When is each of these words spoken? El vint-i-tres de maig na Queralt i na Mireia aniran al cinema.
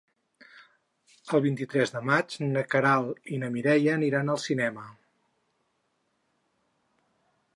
El 1.37 1.43
vint-i-tres 1.45 1.91
de 1.95 2.01
maig 2.11 2.37
na 2.55 2.63
Queralt 2.71 3.29
i 3.35 3.39
na 3.43 3.51
Mireia 3.57 3.93
aniran 3.99 4.33
al 4.35 4.41
cinema. 4.47 4.89